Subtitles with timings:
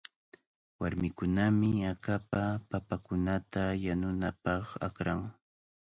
[0.79, 5.19] Warmikunami akapa papakunata yanunapaq akran.